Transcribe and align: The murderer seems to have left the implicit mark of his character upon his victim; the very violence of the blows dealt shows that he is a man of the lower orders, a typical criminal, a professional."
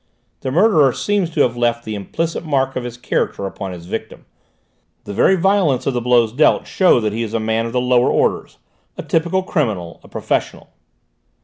The 0.39 0.49
murderer 0.49 0.93
seems 0.93 1.29
to 1.29 1.41
have 1.41 1.55
left 1.55 1.85
the 1.85 1.93
implicit 1.93 2.43
mark 2.43 2.75
of 2.75 2.85
his 2.85 2.97
character 2.97 3.45
upon 3.45 3.71
his 3.71 3.85
victim; 3.85 4.25
the 5.03 5.13
very 5.13 5.35
violence 5.35 5.85
of 5.85 5.93
the 5.93 6.01
blows 6.01 6.33
dealt 6.33 6.65
shows 6.65 7.03
that 7.03 7.13
he 7.13 7.21
is 7.21 7.35
a 7.35 7.39
man 7.39 7.67
of 7.67 7.71
the 7.71 7.79
lower 7.81 8.09
orders, 8.09 8.57
a 8.97 9.03
typical 9.03 9.43
criminal, 9.43 9.99
a 10.03 10.07
professional." 10.07 10.71